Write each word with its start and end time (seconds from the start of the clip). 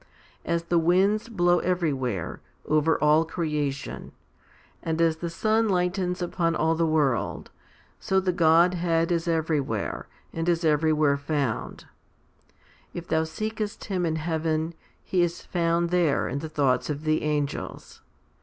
As 0.43 0.63
the 0.63 0.79
winds 0.79 1.29
1 1.29 1.29
Eph. 1.59 1.63
iv. 1.63 1.79
13. 1.79 1.93
HOMILY 1.95 2.09
XXXII 2.09 2.39
239 2.65 2.79
blow 2.79 2.79
everywhere, 2.79 2.79
over 2.97 3.03
all 3.03 3.23
creation, 3.23 4.11
and 4.81 4.99
as 4.99 5.17
the 5.17 5.29
sun 5.29 5.69
lightens 5.69 6.21
upon 6.23 6.55
all 6.55 6.73
the 6.73 6.87
world, 6.87 7.51
so 7.99 8.19
the 8.19 8.31
Godhead 8.31 9.11
is 9.11 9.27
everywhere, 9.27 10.07
and 10.33 10.49
is 10.49 10.65
everywhere 10.65 11.17
found. 11.17 11.85
If 12.95 13.07
thou 13.09 13.25
seekest 13.25 13.83
Him 13.83 14.07
in 14.07 14.15
heaven, 14.15 14.73
He 15.03 15.21
is 15.21 15.43
found 15.43 15.91
there 15.91 16.27
in 16.27 16.39
the 16.39 16.49
thoughts 16.49 16.89
of 16.89 17.03
the 17.03 17.21
angels. 17.21 18.01